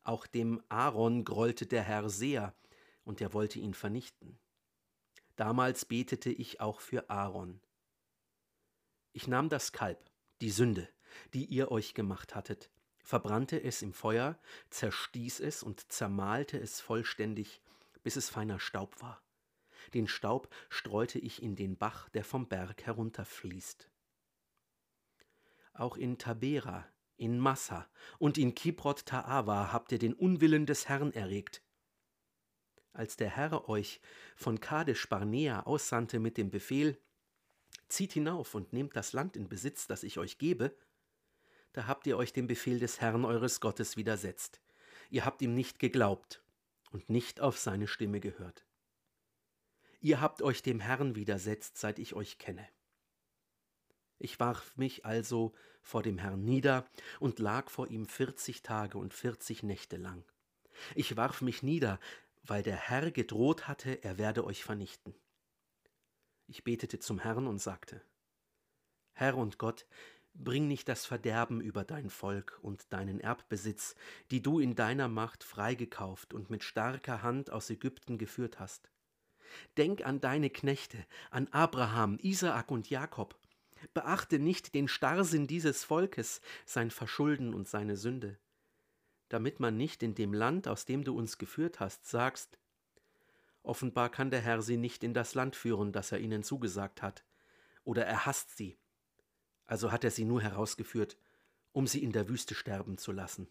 Auch 0.04 0.28
dem 0.28 0.62
Aaron 0.70 1.26
grollte 1.26 1.66
der 1.66 1.84
Herr 1.84 2.10
sehr, 2.10 2.56
und 3.04 3.22
er 3.22 3.34
wollte 3.34 3.60
ihn 3.60 3.74
vernichten. 3.74 4.40
Damals 5.36 5.86
betete 5.86 6.32
ich 6.32 6.60
auch 6.60 6.80
für 6.80 7.10
Aaron. 7.10 7.62
Ich 9.14 9.28
nahm 9.28 9.50
das 9.50 9.72
Kalb, 9.72 10.10
die 10.42 10.50
Sünde, 10.50 10.90
die 11.34 11.46
ihr 11.46 11.72
euch 11.72 11.94
gemacht 11.94 12.36
hattet, 12.36 12.72
verbrannte 13.06 13.64
es 13.64 13.82
im 13.84 13.94
Feuer, 13.94 14.38
zerstieß 14.72 15.40
es 15.40 15.64
und 15.64 15.92
zermahlte 15.92 16.58
es 16.58 16.82
vollständig, 16.82 17.62
bis 18.04 18.16
es 18.16 18.30
feiner 18.30 18.60
Staub 18.60 19.00
war. 19.02 19.22
Den 19.94 20.08
Staub 20.08 20.50
streute 20.70 21.20
ich 21.20 21.44
in 21.44 21.56
den 21.56 21.78
Bach, 21.78 22.10
der 22.10 22.24
vom 22.24 22.48
Berg 22.48 22.84
herunterfließt. 22.84 23.90
Auch 25.74 25.98
in 25.98 26.18
Tabera, 26.18 26.88
in 27.16 27.38
Massa 27.38 27.88
und 28.18 28.38
in 28.40 28.56
Kibrot 28.56 29.02
Ta'ava 29.02 29.72
habt 29.72 29.92
ihr 29.92 30.00
den 30.00 30.14
Unwillen 30.14 30.66
des 30.66 30.90
Herrn 30.90 31.12
erregt. 31.14 31.62
Als 32.92 33.18
der 33.18 33.30
Herr 33.30 33.70
euch 33.70 34.02
von 34.36 34.60
Kadesh 34.60 35.08
Barnea 35.08 35.62
aussandte 35.62 36.20
mit 36.20 36.38
dem 36.38 36.50
Befehl, 36.50 37.00
zieht 37.88 38.14
hinauf 38.14 38.56
und 38.56 38.74
nehmt 38.74 38.96
das 38.96 39.14
Land 39.14 39.36
in 39.38 39.48
Besitz, 39.48 39.86
das 39.86 40.04
ich 40.04 40.18
euch 40.18 40.40
gebe, 40.40 40.76
da 41.76 41.88
habt 41.88 42.08
ihr 42.08 42.16
euch 42.16 42.32
dem 42.32 42.48
Befehl 42.48 42.80
des 42.80 43.02
Herrn 43.02 43.26
eures 43.26 43.60
Gottes 43.60 43.98
widersetzt. 43.98 44.62
Ihr 45.10 45.26
habt 45.26 45.42
ihm 45.42 45.54
nicht 45.54 45.78
geglaubt 45.78 46.42
und 46.92 47.10
nicht 47.10 47.42
auf 47.42 47.58
seine 47.58 47.88
Stimme 47.88 48.22
gehört. 48.22 48.66
Ihr 50.00 50.22
habt 50.22 50.42
euch 50.42 50.62
dem 50.62 50.80
Herrn 50.80 51.16
widersetzt, 51.16 51.78
seit 51.78 52.00
ich 52.00 52.14
euch 52.14 52.38
kenne. 52.38 52.66
Ich 54.20 54.40
warf 54.40 54.78
mich 54.78 55.06
also 55.06 55.54
vor 55.82 56.02
dem 56.02 56.18
Herrn 56.18 56.46
nieder 56.46 56.90
und 57.20 57.40
lag 57.40 57.70
vor 57.70 57.90
ihm 57.90 58.08
vierzig 58.08 58.62
Tage 58.62 58.98
und 58.98 59.14
vierzig 59.14 59.62
Nächte 59.62 59.98
lang. 59.98 60.24
Ich 60.96 61.18
warf 61.18 61.42
mich 61.42 61.62
nieder, 61.62 62.00
weil 62.44 62.64
der 62.64 62.78
Herr 62.78 63.12
gedroht 63.12 63.68
hatte, 63.68 64.02
er 64.02 64.18
werde 64.18 64.46
euch 64.46 64.64
vernichten. 64.64 65.14
Ich 66.48 66.64
betete 66.64 67.00
zum 67.00 67.20
Herrn 67.20 67.48
und 67.48 67.60
sagte, 67.60 68.02
Herr 69.18 69.38
und 69.38 69.58
Gott, 69.58 69.86
bring 70.36 70.68
nicht 70.68 70.88
das 70.88 71.06
Verderben 71.06 71.62
über 71.62 71.84
dein 71.84 72.10
Volk 72.10 72.60
und 72.62 72.92
deinen 72.92 73.20
Erbbesitz, 73.20 73.96
die 74.32 74.42
du 74.42 74.60
in 74.60 74.76
deiner 74.76 75.08
Macht 75.08 75.44
freigekauft 75.44 76.34
und 76.34 76.50
mit 76.50 76.64
starker 76.64 77.24
Hand 77.24 77.52
aus 77.52 77.70
Ägypten 77.70 78.18
geführt 78.18 78.60
hast. 78.60 78.90
Denk 79.78 80.06
an 80.06 80.20
deine 80.20 80.50
Knechte, 80.50 81.06
an 81.32 81.48
Abraham, 81.50 82.18
Isaak 82.22 82.72
und 82.72 82.90
Jakob, 82.90 83.38
Beachte 83.94 84.40
nicht 84.40 84.74
den 84.74 84.88
Starrsinn 84.88 85.48
dieses 85.48 85.84
Volkes, 85.84 86.42
sein 86.66 86.92
Verschulden 86.92 87.54
und 87.54 87.68
seine 87.68 87.98
Sünde, 87.98 88.38
damit 89.30 89.60
man 89.60 89.78
nicht 89.78 90.04
in 90.04 90.16
dem 90.16 90.34
Land, 90.34 90.68
aus 90.68 90.86
dem 90.86 91.04
du 91.04 91.16
uns 91.16 91.38
geführt 91.38 91.80
hast, 91.80 92.08
sagst, 92.08 92.58
offenbar 93.64 94.10
kann 94.10 94.32
der 94.32 94.42
Herr 94.42 94.62
sie 94.62 94.78
nicht 94.78 95.04
in 95.04 95.14
das 95.14 95.36
Land 95.36 95.56
führen, 95.56 95.92
das 95.92 96.12
er 96.12 96.20
ihnen 96.20 96.44
zugesagt 96.44 97.02
hat, 97.02 97.26
oder 97.84 98.06
er 98.06 98.26
hasst 98.26 98.56
sie, 98.58 98.78
also 99.66 99.92
hat 99.92 100.04
er 100.04 100.12
sie 100.12 100.26
nur 100.26 100.42
herausgeführt, 100.42 101.18
um 101.72 101.88
sie 101.88 102.04
in 102.04 102.12
der 102.12 102.30
Wüste 102.30 102.56
sterben 102.56 102.98
zu 102.98 103.12
lassen. 103.12 103.48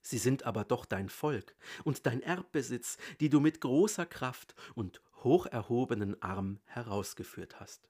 Sie 0.00 0.18
sind 0.18 0.44
aber 0.44 0.64
doch 0.64 0.84
dein 0.84 1.08
Volk 1.08 1.54
und 1.84 2.06
dein 2.06 2.22
Erbbesitz, 2.22 2.98
die 3.20 3.28
du 3.28 3.40
mit 3.40 3.60
großer 3.60 4.06
Kraft 4.06 4.54
und 4.74 5.02
hoch 5.24 5.46
erhobenen 5.46 6.20
Arm 6.22 6.60
herausgeführt 6.64 7.60
hast. 7.60 7.88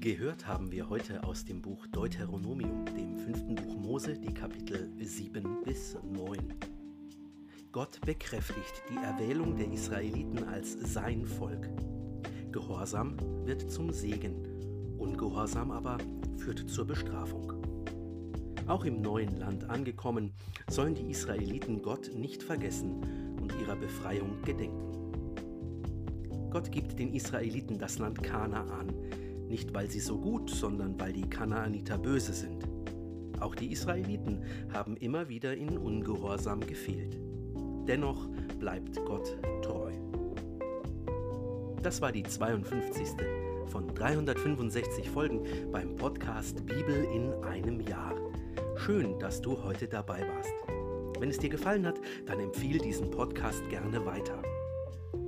Gehört 0.00 0.46
haben 0.46 0.70
wir 0.70 0.88
heute 0.88 1.24
aus 1.24 1.44
dem 1.44 1.62
Buch 1.62 1.86
Deuteronomium, 1.88 2.86
dem 2.86 3.16
fünften 3.16 3.54
Buch 3.56 3.76
Mose, 3.76 4.18
die 4.18 4.32
Kapitel 4.32 4.92
7 5.00 5.64
bis 5.64 5.96
9. 6.04 6.75
Gott 7.72 8.00
bekräftigt 8.00 8.82
die 8.90 8.96
Erwählung 8.96 9.56
der 9.56 9.70
Israeliten 9.70 10.44
als 10.44 10.72
sein 10.92 11.26
Volk. 11.26 11.68
Gehorsam 12.52 13.16
wird 13.44 13.70
zum 13.70 13.92
Segen, 13.92 14.96
Ungehorsam 14.98 15.70
aber 15.70 15.98
führt 16.38 16.70
zur 16.70 16.86
Bestrafung. 16.86 17.52
Auch 18.66 18.84
im 18.84 19.00
neuen 19.00 19.36
Land 19.36 19.68
angekommen, 19.68 20.32
sollen 20.68 20.94
die 20.94 21.10
Israeliten 21.10 21.82
Gott 21.82 22.10
nicht 22.14 22.42
vergessen 22.42 23.36
und 23.40 23.54
ihrer 23.60 23.76
Befreiung 23.76 24.42
gedenken. 24.42 24.86
Gott 26.50 26.72
gibt 26.72 26.98
den 26.98 27.12
Israeliten 27.12 27.78
das 27.78 27.98
Land 27.98 28.22
Kanaan, 28.22 28.92
nicht 29.48 29.74
weil 29.74 29.90
sie 29.90 30.00
so 30.00 30.18
gut, 30.18 30.50
sondern 30.50 30.98
weil 30.98 31.12
die 31.12 31.28
Kanaaniter 31.28 31.98
böse 31.98 32.32
sind. 32.32 32.66
Auch 33.38 33.54
die 33.54 33.70
Israeliten 33.70 34.42
haben 34.72 34.96
immer 34.96 35.28
wieder 35.28 35.54
in 35.54 35.76
Ungehorsam 35.76 36.60
gefehlt. 36.60 37.25
Dennoch 37.86 38.26
bleibt 38.58 38.96
Gott 39.04 39.36
treu. 39.62 39.92
Das 41.82 42.00
war 42.00 42.10
die 42.10 42.24
52. 42.24 43.10
von 43.66 43.94
365 43.94 45.08
Folgen 45.08 45.44
beim 45.70 45.94
Podcast 45.94 46.66
Bibel 46.66 47.04
in 47.14 47.32
einem 47.44 47.80
Jahr. 47.80 48.14
Schön, 48.76 49.18
dass 49.20 49.40
du 49.40 49.62
heute 49.62 49.86
dabei 49.86 50.26
warst. 50.26 50.52
Wenn 51.20 51.30
es 51.30 51.38
dir 51.38 51.48
gefallen 51.48 51.86
hat, 51.86 52.00
dann 52.26 52.40
empfehle 52.40 52.78
diesen 52.78 53.10
Podcast 53.10 53.62
gerne 53.68 54.04
weiter. 54.04 54.42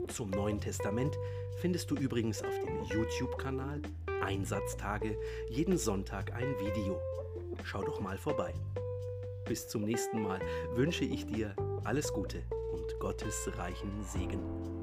Zum 0.08 0.30
Neuen 0.30 0.60
Testament 0.60 1.16
findest 1.60 1.90
du 1.90 1.94
übrigens 1.94 2.42
auf 2.42 2.58
dem 2.58 2.82
YouTube-Kanal 2.84 3.82
Einsatztage 4.20 5.16
jeden 5.48 5.78
Sonntag 5.78 6.34
ein 6.34 6.54
Video. 6.58 7.00
Schau 7.62 7.82
doch 7.84 8.00
mal 8.00 8.18
vorbei. 8.18 8.52
Bis 9.46 9.68
zum 9.68 9.84
nächsten 9.84 10.22
Mal 10.22 10.40
wünsche 10.74 11.04
ich 11.04 11.24
dir 11.24 11.54
alles 11.84 12.12
Gute 12.12 12.42
und 12.72 12.98
Gottes 12.98 13.50
reichen 13.56 14.04
Segen. 14.04 14.77